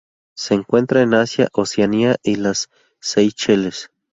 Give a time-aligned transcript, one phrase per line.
[0.35, 2.69] Se encuentra en Asia, Oceanía y las
[3.01, 3.91] Seychelles.